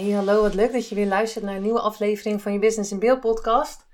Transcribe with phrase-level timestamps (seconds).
[0.00, 2.92] Hey, hallo, wat leuk dat je weer luistert naar een nieuwe aflevering van je Business
[2.92, 3.86] in Beeld podcast.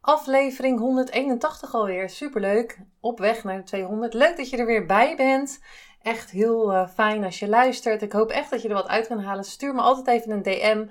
[0.00, 2.78] Aflevering 181 alweer, superleuk.
[3.00, 4.14] Op weg naar de 200.
[4.14, 5.60] Leuk dat je er weer bij bent.
[6.02, 8.02] Echt heel uh, fijn als je luistert.
[8.02, 9.44] Ik hoop echt dat je er wat uit kan halen.
[9.44, 10.86] Stuur me altijd even een DM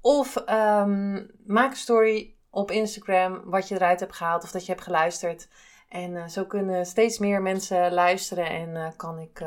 [0.00, 4.72] of um, maak een story op Instagram wat je eruit hebt gehaald of dat je
[4.72, 5.48] hebt geluisterd.
[5.88, 9.46] En uh, zo kunnen steeds meer mensen luisteren en uh, kan ik,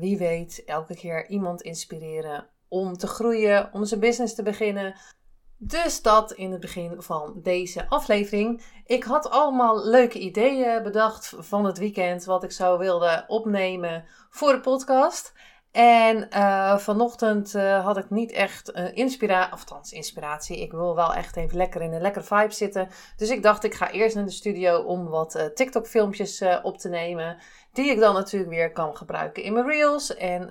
[0.00, 4.94] wie weet, elke keer iemand inspireren om te groeien, om zijn business te beginnen.
[5.58, 8.62] Dus dat in het begin van deze aflevering.
[8.84, 14.52] Ik had allemaal leuke ideeën bedacht van het weekend wat ik zou wilde opnemen voor
[14.52, 15.32] de podcast.
[15.76, 20.60] En uh, vanochtend uh, had ik niet echt uh, inspiratie, of althans inspiratie.
[20.60, 22.88] Ik wil wel echt even lekker in een lekkere vibe zitten.
[23.16, 27.38] Dus ik dacht, ik ga eerst naar de studio om wat TikTok-filmpjes op te nemen.
[27.72, 30.14] Die ik dan natuurlijk weer kan gebruiken in mijn reels.
[30.14, 30.50] En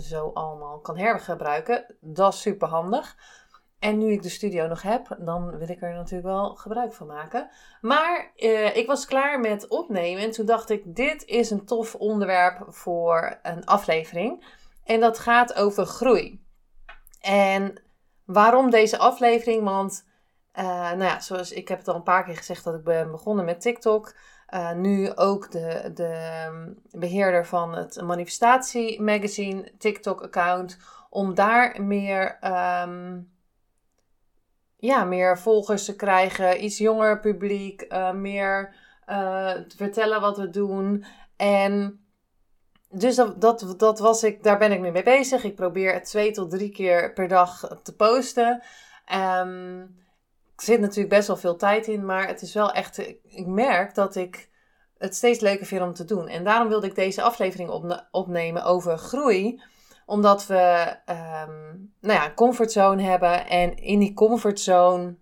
[0.00, 1.96] zo allemaal kan hergebruiken.
[2.00, 3.16] Dat is super handig.
[3.78, 7.06] En nu ik de studio nog heb, dan wil ik er natuurlijk wel gebruik van
[7.06, 7.48] maken.
[7.80, 8.30] Maar
[8.74, 13.38] ik was klaar met opnemen en toen dacht ik, dit is een tof onderwerp voor
[13.42, 14.62] een aflevering.
[14.84, 16.42] En dat gaat over groei.
[17.20, 17.82] En
[18.24, 19.64] waarom deze aflevering?
[19.64, 20.06] Want,
[20.54, 23.10] uh, nou ja, zoals ik heb het al een paar keer gezegd dat ik ben
[23.10, 24.14] begonnen met TikTok.
[24.54, 30.78] Uh, nu ook de, de beheerder van het Manifestatie Magazine TikTok-account.
[31.10, 32.38] Om daar meer,
[32.84, 33.32] um,
[34.76, 38.74] ja, meer volgers te krijgen, iets jonger publiek, uh, meer
[39.68, 41.04] te vertellen wat we doen.
[41.36, 42.03] En
[42.94, 45.44] dus dat, dat, was ik, daar ben ik nu mee bezig.
[45.44, 48.62] Ik probeer het twee tot drie keer per dag te posten.
[49.12, 50.02] Um,
[50.56, 52.98] er zit natuurlijk best wel veel tijd in, maar het is wel echt.
[53.22, 54.50] Ik merk dat ik
[54.98, 56.28] het steeds leuker vind om te doen.
[56.28, 59.62] En daarom wilde ik deze aflevering op, opnemen over groei.
[60.06, 63.46] Omdat we um, nou ja, een comfortzone hebben.
[63.46, 65.16] En in die comfortzone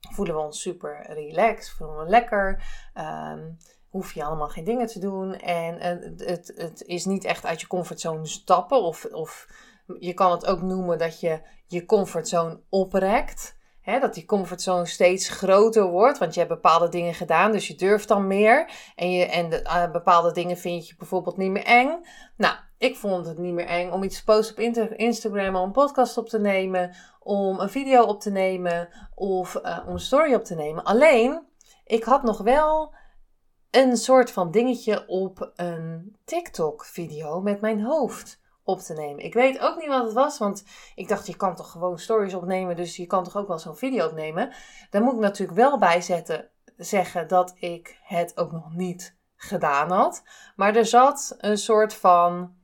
[0.00, 2.62] voelen we ons super relaxed, voelen we lekker.
[2.94, 3.56] Um,
[3.90, 5.34] hoef je allemaal geen dingen te doen.
[5.34, 8.82] En het, het, het is niet echt uit je comfortzone stappen.
[8.82, 9.48] Of, of
[9.98, 13.56] je kan het ook noemen dat je je comfortzone oprekt.
[13.80, 17.74] He, dat die comfortzone steeds groter wordt, want je hebt bepaalde dingen gedaan, dus je
[17.74, 18.70] durft dan meer.
[18.96, 22.04] En, je, en de, uh, bepaalde dingen vind je bijvoorbeeld niet meer eng.
[22.36, 25.72] Nou, ik vond het niet meer eng om iets te posten op Instagram, om een
[25.72, 30.34] podcast op te nemen, om een video op te nemen of uh, om een story
[30.34, 30.84] op te nemen.
[30.84, 31.42] Alleen,
[31.84, 32.94] ik had nog wel
[33.70, 39.24] een soort van dingetje op een TikTok-video met mijn hoofd op te nemen.
[39.24, 40.64] Ik weet ook niet wat het was, want
[40.94, 43.76] ik dacht, je kan toch gewoon stories opnemen, dus je kan toch ook wel zo'n
[43.76, 44.52] video opnemen.
[44.90, 49.90] Daar moet ik natuurlijk wel bij zetten, zeggen dat ik het ook nog niet gedaan
[49.90, 50.22] had.
[50.56, 52.56] Maar er zat een soort van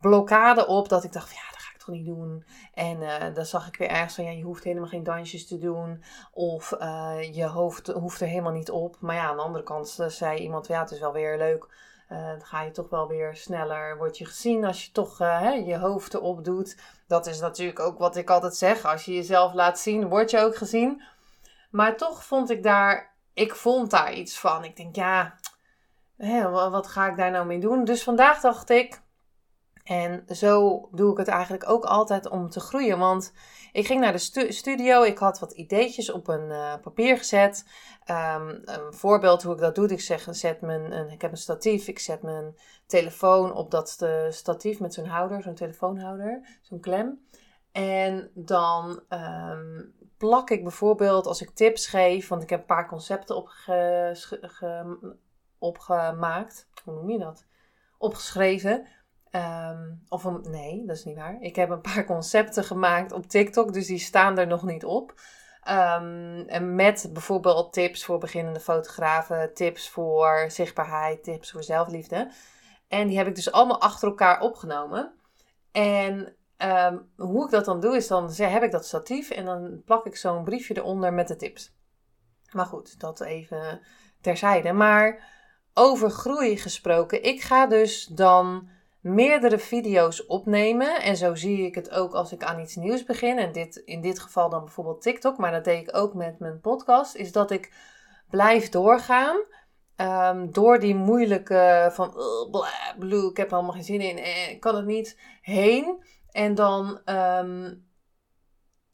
[0.00, 1.57] blokkade op dat ik dacht, ja,
[1.88, 2.44] niet doen.
[2.74, 5.58] En uh, dan zag ik weer ergens van, ja, je hoeft helemaal geen dansjes te
[5.58, 6.02] doen.
[6.32, 8.96] Of uh, je hoofd hoeft er helemaal niet op.
[9.00, 11.66] Maar ja, aan de andere kant uh, zei iemand, ja, het is wel weer leuk.
[12.08, 15.78] dan ga je toch wel weer sneller, word je gezien als je toch hè, je
[15.78, 16.76] hoofd erop doet.
[17.06, 18.84] Dat is natuurlijk ook wat ik altijd zeg.
[18.84, 21.02] Als je jezelf laat zien, word je ook gezien.
[21.70, 24.64] Maar toch vond ik daar, ik vond daar iets van.
[24.64, 25.34] Ik denk, ja,
[26.70, 27.84] wat ga ik daar nou mee doen?
[27.84, 29.00] Dus vandaag dacht ik,
[29.88, 32.98] en zo doe ik het eigenlijk ook altijd om te groeien.
[32.98, 33.32] Want
[33.72, 37.64] ik ging naar de stu studio, ik had wat ideetjes op een uh, papier gezet.
[38.10, 41.88] Um, een voorbeeld hoe ik dat doe, ik zeg, zet mijn, ik heb een statief,
[41.88, 42.56] ik zet mijn
[42.86, 47.26] telefoon op dat statief met zo'n houder, zo'n telefoonhouder, zo'n klem.
[47.72, 52.88] En dan um, plak ik bijvoorbeeld, als ik tips geef, want ik heb een paar
[52.88, 54.16] concepten opge
[55.58, 57.46] opgemaakt, hoe noem je dat?
[57.98, 58.86] Opgeschreven
[59.32, 61.36] Um, of een, nee, dat is niet waar.
[61.40, 65.14] Ik heb een paar concepten gemaakt op TikTok, dus die staan er nog niet op.
[65.68, 72.30] Um, en met bijvoorbeeld tips voor beginnende fotografen, tips voor zichtbaarheid, tips voor zelfliefde.
[72.88, 75.12] En die heb ik dus allemaal achter elkaar opgenomen.
[75.72, 79.82] En um, hoe ik dat dan doe, is dan heb ik dat statief en dan
[79.84, 81.76] plak ik zo'n briefje eronder met de tips.
[82.52, 83.80] Maar goed, dat even
[84.20, 84.72] terzijde.
[84.72, 85.28] Maar
[85.74, 88.68] over groei gesproken, ik ga dus dan
[89.00, 91.02] meerdere video's opnemen.
[91.02, 93.38] En zo zie ik het ook als ik aan iets nieuws begin.
[93.38, 96.60] En dit, in dit geval dan bijvoorbeeld TikTok, maar dat deed ik ook met mijn
[96.60, 97.14] podcast.
[97.14, 97.72] Is dat ik
[98.30, 99.36] blijf doorgaan.
[99.96, 102.14] Ehm, door die moeilijke van
[102.98, 106.04] blue, ik heb er allemaal geen zin in, eh, ik kan het niet heen.
[106.30, 107.74] En dan ehm,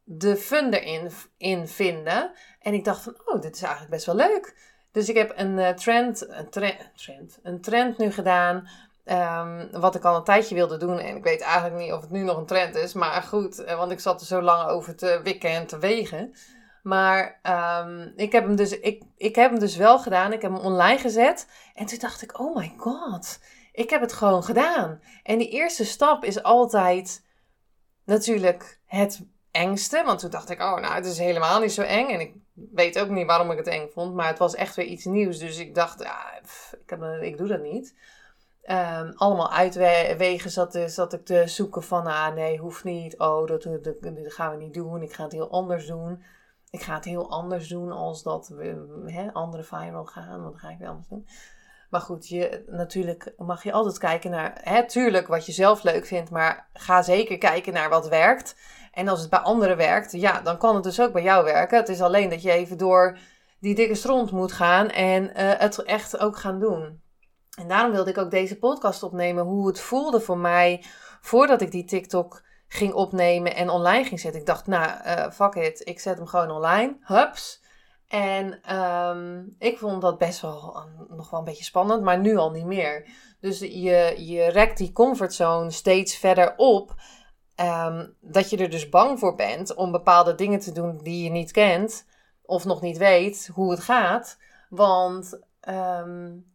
[0.04, 2.32] de fun erin in vinden.
[2.60, 4.72] En ik dacht van, oh, dit is eigenlijk best wel leuk.
[4.92, 8.68] Dus ik heb een uh, trend, een trend, een trend nu gedaan.
[9.04, 10.98] Um, wat ik al een tijdje wilde doen.
[10.98, 12.92] En ik weet eigenlijk niet of het nu nog een trend is.
[12.92, 16.34] Maar goed, eh, want ik zat er zo lang over te wikken en te wegen.
[16.82, 17.40] Maar
[17.82, 20.32] um, ik, heb hem dus, ik, ik heb hem dus wel gedaan.
[20.32, 21.48] Ik heb hem online gezet.
[21.74, 23.40] En toen dacht ik, oh my god.
[23.72, 25.00] Ik heb het gewoon gedaan.
[25.22, 27.24] En die eerste stap is altijd
[28.04, 30.02] natuurlijk het engste.
[30.04, 32.08] Want toen dacht ik, oh nou, het is helemaal niet zo eng.
[32.08, 34.14] En ik weet ook niet waarom ik het eng vond.
[34.14, 35.38] Maar het was echt weer iets nieuws.
[35.38, 36.38] Dus ik dacht, ja,
[36.84, 37.94] ik, heb, ik doe dat niet.
[38.70, 43.18] Um, allemaal uitwegen zat, zat ik te zoeken van, ah nee, hoeft niet.
[43.18, 45.02] Oh, dat, dat, gaan we niet doen.
[45.02, 46.22] Ik ga het heel anders doen.
[46.70, 48.52] Ik ga het heel anders doen als dat
[49.32, 50.28] andere viral gaan.
[50.28, 51.26] Want dan ga ik weer anders doen.
[51.90, 56.06] Maar goed, je, natuurlijk mag je altijd kijken naar, hè, tuurlijk wat je zelf leuk
[56.06, 56.30] vindt.
[56.30, 58.56] Maar ga zeker kijken naar wat werkt.
[58.92, 61.78] En als het bij anderen werkt, ja, dan kan het dus ook bij jou werken.
[61.78, 63.18] Het is alleen dat je even door
[63.58, 67.02] die dikke stront moet gaan en uh, het echt ook gaan doen.
[67.58, 70.84] En daarom wilde ik ook deze podcast opnemen, hoe het voelde voor mij
[71.20, 74.40] voordat ik die TikTok ging opnemen en online ging zetten.
[74.40, 76.96] Ik dacht, nou, uh, fuck it, ik zet hem gewoon online.
[77.00, 77.62] Hups.
[78.08, 82.50] En um, ik vond dat best wel nog wel een beetje spannend, maar nu al
[82.50, 83.08] niet meer.
[83.40, 86.94] Dus je, je rekt die comfortzone steeds verder op.
[87.60, 91.30] Um, dat je er dus bang voor bent om bepaalde dingen te doen die je
[91.30, 92.06] niet kent.
[92.42, 94.38] Of nog niet weet hoe het gaat.
[94.68, 96.53] Want um,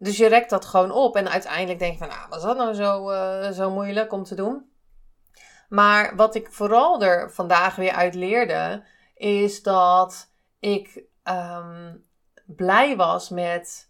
[0.00, 1.16] dus je rekt dat gewoon op.
[1.16, 4.34] En uiteindelijk denk je van, nou, was dat nou zo, uh, zo moeilijk om te
[4.34, 4.70] doen?
[5.68, 12.04] Maar wat ik vooral er vandaag weer uit leerde, is dat ik um,
[12.46, 13.89] blij was met.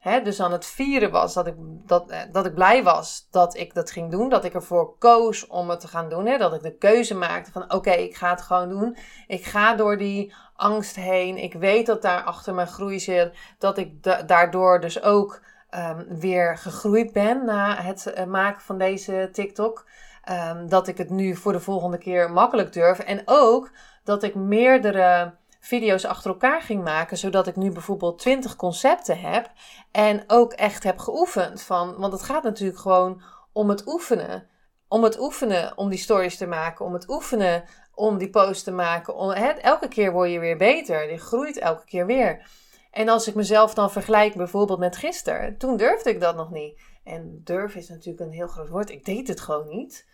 [0.00, 1.54] Hè, dus aan het vieren was dat ik,
[1.86, 4.28] dat, eh, dat ik blij was dat ik dat ging doen.
[4.28, 6.26] Dat ik ervoor koos om het te gaan doen.
[6.26, 8.96] Hè, dat ik de keuze maakte van oké, ik ga het gewoon doen.
[9.26, 11.36] Ik ga door die angst heen.
[11.36, 13.32] Ik weet dat daar achter mijn groei zit.
[13.58, 19.28] Dat ik daardoor dus ook um, weer gegroeid ben na het uh, maken van deze
[19.32, 19.86] TikTok.
[20.30, 22.98] Um, dat ik het nu voor de volgende keer makkelijk durf.
[22.98, 23.70] En ook
[24.04, 29.50] dat ik meerdere video's achter elkaar ging maken, zodat ik nu bijvoorbeeld 20 concepten heb
[29.90, 33.22] en ook echt heb geoefend van, want het gaat natuurlijk gewoon
[33.52, 34.48] om het oefenen.
[34.88, 37.64] Om het oefenen om die stories te maken, om het oefenen
[37.94, 39.14] om die posts te maken.
[39.62, 41.10] Elke keer word je weer beter.
[41.10, 42.46] Je groeit elke keer weer.
[42.90, 46.80] En als ik mezelf dan vergelijk bijvoorbeeld met gisteren, toen durfde ik dat nog niet.
[47.04, 48.90] En durf is natuurlijk een heel groot woord.
[48.90, 50.06] Ik deed het gewoon niet.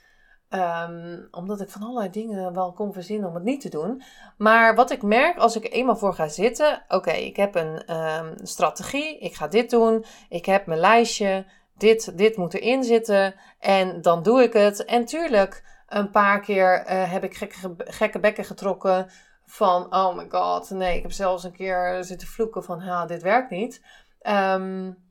[0.48, 4.02] Ehm, omdat ik van allerlei dingen wel kon verzinnen om het niet te doen.
[4.36, 6.82] Maar wat ik merk als ik eenmaal voor ga zitten.
[6.88, 9.18] Oké, ik heb een um, strategie.
[9.18, 10.04] Ik ga dit doen.
[10.28, 11.46] Ik heb mijn lijstje.
[11.76, 13.34] Dit, dit moet erin zitten.
[13.58, 14.84] En dan doe ik het.
[14.84, 19.10] En tuurlijk, een paar keer uh, heb ik gekke, gekke bekken getrokken.
[19.44, 23.22] Van, oh my god, nee, ik heb zelfs een keer zitten vloeken van, ha, dit
[23.22, 23.82] werkt niet.
[24.22, 25.05] Um,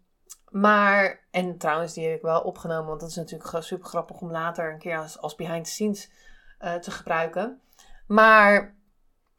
[0.50, 4.32] maar, en trouwens, die heb ik wel opgenomen, want dat is natuurlijk super grappig om
[4.32, 6.10] later een keer als, als behind the scenes
[6.62, 7.62] uh, te gebruiken.
[8.08, 8.76] Maar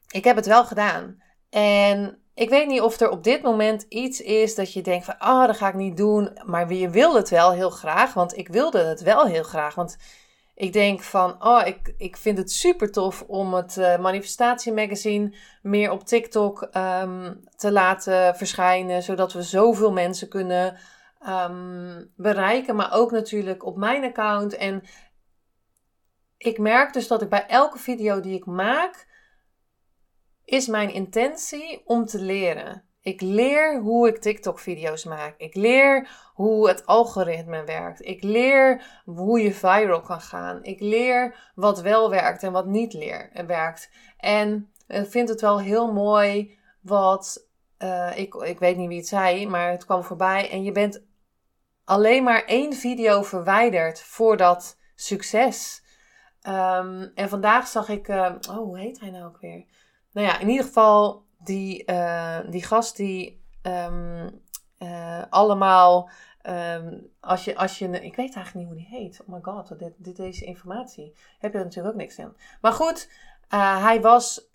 [0.09, 1.23] ik heb het wel gedaan.
[1.51, 5.15] En ik weet niet of er op dit moment iets is dat je denkt van,
[5.19, 6.39] oh, dat ga ik niet doen.
[6.45, 9.75] Maar je wil het wel heel graag, want ik wilde het wel heel graag.
[9.75, 9.97] Want
[10.55, 15.35] ik denk van, oh, ik, ik vind het super tof om het uh, Manifestatie Magazine
[15.63, 20.77] meer op TikTok um, te laten verschijnen, zodat we zoveel mensen kunnen
[21.29, 24.57] um, bereiken, maar ook natuurlijk op mijn account.
[24.57, 24.83] En
[26.37, 29.07] ik merk dus dat ik bij elke video die ik maak,
[30.45, 32.85] is mijn intentie om te leren.
[33.01, 35.35] Ik leer hoe ik TikTok-video's maak.
[35.39, 38.07] Ik leer hoe het algoritme werkt.
[38.07, 40.65] Ik leer hoe je viral kan gaan.
[40.65, 43.91] Ik leer wat wel werkt en wat niet leer, werkt.
[44.19, 47.47] En ik vind het wel heel mooi wat.
[47.79, 50.51] Uh, ik, ik weet niet wie het zei, maar het kwam voorbij.
[50.51, 51.06] En je bent
[51.87, 55.83] alleen maar één video verwijderd voor dat succes.
[56.43, 58.09] Um, en vandaag zag ik.
[58.09, 59.65] Uh, oh, hoe heet hij nou ook weer?
[60.13, 64.43] Nou ja, in ieder geval die, uh, die gast die um,
[64.79, 66.11] uh, allemaal.
[67.21, 69.21] Als je, als je, ik weet eigenlijk niet hoe die heet.
[69.21, 71.15] Oh my god, dit, dit, deze informatie.
[71.39, 72.37] Heb je er natuurlijk ook niks aan.
[72.61, 73.11] Maar goed,
[73.49, 74.49] hij was.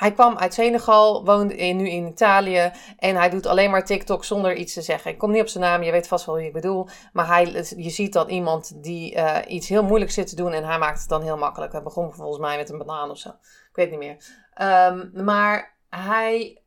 [0.00, 2.72] Hij kwam uit Senegal, woont nu in Italië.
[2.98, 5.10] En hij doet alleen maar TikTok zonder iets te zeggen.
[5.10, 6.88] Ik kom niet op zijn naam, je weet vast wel wie ik bedoel.
[7.12, 10.52] Maar hij, je ziet dan iemand die uh, iets heel moeilijks zit te doen.
[10.52, 11.72] En hij maakt het dan heel makkelijk.
[11.72, 13.28] Hij begon volgens mij met een banaan of zo.
[13.28, 14.16] Ik weet niet meer.
[14.88, 16.62] Um, maar hij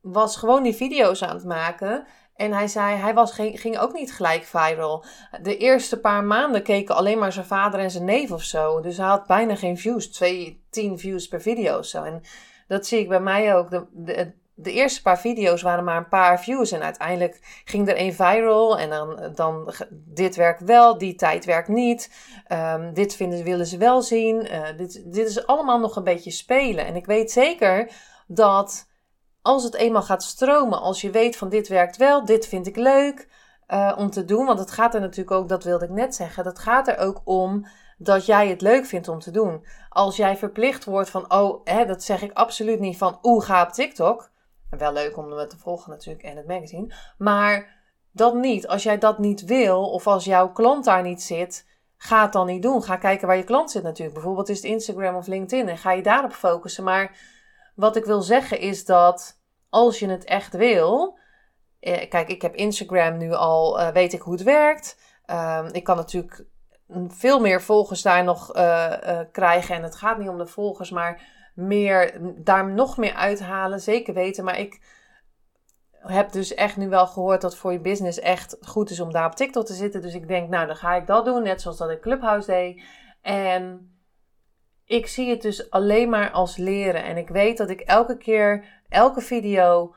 [0.00, 2.06] was gewoon die video's aan het maken.
[2.34, 5.04] En hij zei, hij was, ging ook niet gelijk viral.
[5.42, 8.80] De eerste paar maanden keken alleen maar zijn vader en zijn neef of zo.
[8.80, 10.10] Dus hij had bijna geen views.
[10.10, 12.02] Twee, tien views per video of zo.
[12.02, 12.22] En
[12.68, 13.70] dat zie ik bij mij ook.
[13.70, 16.72] De, de, de eerste paar video's waren maar een paar views.
[16.72, 18.78] En uiteindelijk ging er één viral.
[18.78, 22.10] En dan, dan dit werkt wel, die tijd werkt niet.
[22.52, 24.46] Um, dit vinden, willen ze wel zien.
[24.46, 26.86] Uh, dit, dit is allemaal nog een beetje spelen.
[26.86, 27.90] En ik weet zeker
[28.26, 28.88] dat
[29.42, 32.76] als het eenmaal gaat stromen, als je weet van dit werkt wel, dit vind ik
[32.76, 33.28] leuk
[33.68, 34.46] uh, om te doen.
[34.46, 37.20] Want het gaat er natuurlijk ook, dat wilde ik net zeggen, dat gaat er ook
[37.24, 37.66] om
[37.98, 39.66] dat jij het leuk vindt om te doen.
[39.88, 43.62] Als jij verplicht wordt van, oh, hè, dat zeg ik absoluut niet van, oeh, ga
[43.62, 44.30] op TikTok.
[44.70, 46.94] Wel leuk om me te volgen natuurlijk en het magazine.
[47.18, 47.76] Maar
[48.12, 48.68] dat niet.
[48.68, 52.46] Als jij dat niet wil, of als jouw klant daar niet zit, ga het dan
[52.46, 52.82] niet doen.
[52.82, 54.14] Ga kijken waar je klant zit natuurlijk.
[54.14, 56.84] Bijvoorbeeld is het Instagram of LinkedIn en ga je daarop focussen.
[56.84, 57.16] Maar
[57.74, 61.18] wat ik wil zeggen is dat als je het echt wil.
[61.80, 64.98] Eh, kijk, ik heb Instagram nu al, uh, weet ik hoe het werkt.
[65.26, 66.44] Uh, ik kan natuurlijk
[67.08, 69.74] veel meer volgers daar nog uh, krijgen.
[69.74, 71.22] En het gaat niet om de volgers, maar
[71.54, 73.80] meer, daar nog meer uithalen.
[73.80, 74.44] Zeker weten.
[74.44, 74.80] Maar ik
[75.92, 79.26] heb dus echt nu wel gehoord dat voor je business echt goed is om daar
[79.26, 80.02] op TikTok te zitten.
[80.02, 81.42] Dus ik denk, nou, dan ga ik dat doen.
[81.42, 82.82] Net zoals dat ik Clubhouse deed.
[83.20, 83.92] En
[84.84, 87.04] ik zie het dus alleen maar als leren.
[87.04, 89.94] En ik weet dat ik elke keer, elke video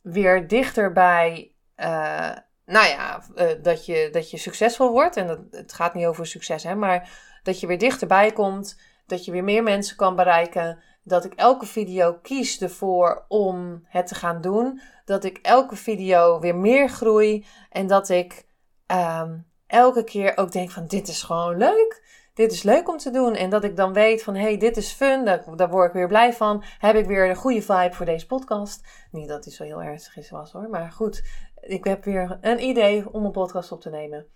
[0.00, 5.16] weer dichter bij, uh, nou ja, uh, dat, je, dat je succesvol wordt.
[5.16, 7.10] En dat, het gaat niet over succes, hè, maar
[7.42, 8.80] dat je weer dichterbij komt.
[9.06, 10.78] Dat je weer meer mensen kan bereiken.
[11.02, 14.80] Dat ik elke video kies ervoor om het te gaan doen.
[15.04, 17.46] Dat ik elke video weer meer groei.
[17.70, 18.46] En dat ik
[18.86, 22.02] um, elke keer ook denk van dit is gewoon leuk
[22.34, 23.34] dit is leuk om te doen.
[23.34, 26.08] En dat ik dan weet van, hey, dit is fun, daar, daar word ik weer
[26.08, 26.64] blij van.
[26.78, 28.86] Heb ik weer een goede vibe voor deze podcast.
[29.10, 31.22] Niet dat die zo heel ernstig is was hoor, maar goed.
[31.66, 34.26] Ik heb weer een idee om een podcast op te nemen.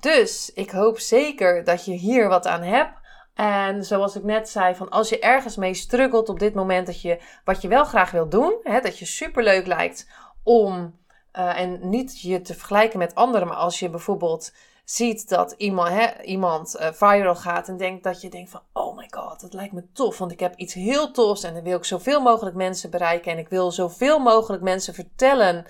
[0.00, 2.98] Dus ik hoop zeker dat je hier wat aan hebt.
[3.34, 7.00] En zoals ik net zei, van als je ergens mee struggelt op dit moment, dat
[7.00, 10.08] je wat je wel graag wil doen, hè, dat je superleuk lijkt
[10.42, 10.98] om,
[11.38, 14.52] uh, en niet je te vergelijken met anderen, maar als je bijvoorbeeld
[14.84, 18.96] ziet dat iemand, hè, iemand uh, viral gaat en denkt dat je denkt van, oh
[18.96, 21.76] my god, dat lijkt me tof, want ik heb iets heel tofs en dan wil
[21.76, 25.66] ik zoveel mogelijk mensen bereiken en ik wil zoveel mogelijk mensen vertellen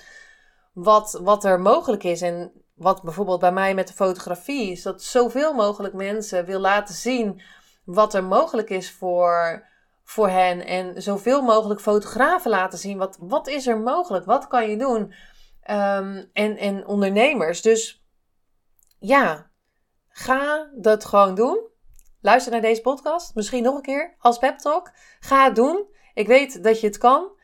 [0.83, 2.23] wat, wat er mogelijk is.
[2.23, 6.95] En wat bijvoorbeeld bij mij met de fotografie is, dat zoveel mogelijk mensen wil laten
[6.95, 7.43] zien
[7.85, 9.67] wat er mogelijk is voor,
[10.05, 14.71] voor hen en zoveel mogelijk fotografen laten zien wat, wat is er mogelijk, wat kan
[14.71, 15.01] je doen.
[15.71, 17.63] Um, en, en ondernemers.
[17.63, 18.05] Dus
[18.99, 19.51] ja,
[20.09, 21.69] ga dat gewoon doen.
[22.21, 23.35] Luister naar deze podcast.
[23.35, 24.91] Misschien nog een keer als pep talk.
[25.21, 25.87] Ga het doen.
[26.15, 27.39] Ik weet dat je het kan.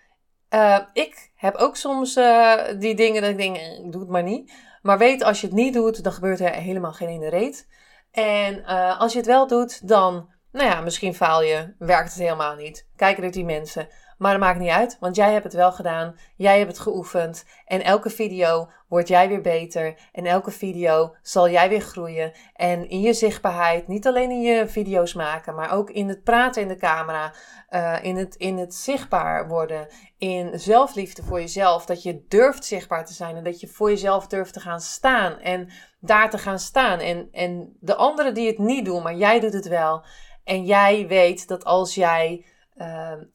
[0.50, 4.11] Uh, ik heb ook soms uh, die dingen dat ik denk, eh, ik doe het
[4.11, 4.53] maar niet.
[4.83, 7.69] Maar weet, als je het niet doet, dan gebeurt er helemaal geen ene reet.
[8.11, 8.65] En
[8.99, 12.88] als je het wel doet, dan, nou ja, misschien faal je, werkt het helemaal niet.
[12.97, 13.88] Kijken er die mensen.
[14.17, 16.17] Maar dat maakt niet uit, want jij hebt het wel gedaan.
[16.37, 17.45] Jij hebt het geoefend.
[17.67, 19.95] En elke video word jij weer beter.
[20.13, 22.33] En elke video zal jij weer groeien.
[22.55, 26.63] En in je zichtbaarheid, niet alleen in je video's maken, maar ook in het praten
[26.63, 27.33] in de camera.
[27.71, 29.89] Uh, in, het, in het zichtbaar worden.
[30.19, 31.87] In zelfliefde voor jezelf.
[31.87, 33.37] Dat je durft zichtbaar te zijn.
[33.37, 35.39] En dat je voor jezelf durft te gaan staan.
[35.39, 35.69] En
[36.01, 36.99] daar te gaan staan.
[36.99, 40.05] En, en de anderen die het niet doen, maar jij doet het wel.
[40.45, 42.45] En jij weet dat als jij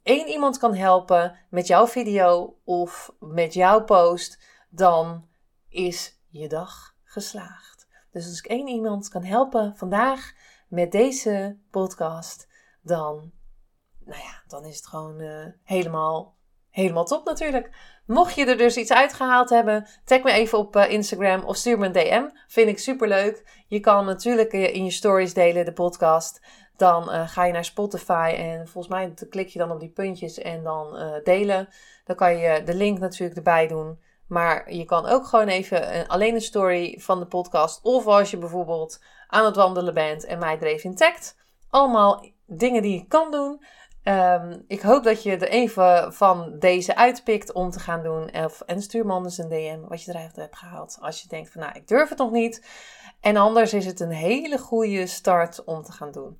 [0.03, 5.27] één iemand kan helpen met jouw video of met jouw post, dan
[5.69, 7.87] is je dag geslaagd.
[8.11, 10.33] Dus als ik één iemand kan helpen vandaag
[10.67, 12.47] met deze podcast,
[12.81, 13.31] dan,
[14.05, 16.35] nou ja, dan is het gewoon uh, helemaal,
[16.69, 17.69] helemaal top natuurlijk.
[18.05, 21.77] Mocht je er dus iets uitgehaald hebben, tag me even op uh, Instagram of stuur
[21.77, 22.29] me een DM.
[22.47, 23.63] Vind ik super leuk.
[23.67, 26.41] Je kan natuurlijk uh, in je stories delen de podcast.
[26.75, 30.37] Dan uh, ga je naar Spotify en volgens mij klik je dan op die puntjes
[30.37, 31.69] en dan uh, delen.
[32.05, 33.99] Dan kan je de link natuurlijk erbij doen.
[34.27, 37.79] Maar je kan ook gewoon even een, alleen een story van de podcast.
[37.83, 41.37] Of als je bijvoorbeeld aan het wandelen bent en mij er even in tagt.
[41.69, 43.63] Allemaal dingen die je kan doen.
[44.03, 48.29] Um, ik hoop dat je er even van deze uitpikt om te gaan doen.
[48.65, 50.97] En stuur me anders een DM wat je eruit hebt gehaald.
[51.01, 52.65] Als je denkt van nou, ik durf het nog niet.
[53.19, 56.39] En anders is het een hele goede start om te gaan doen.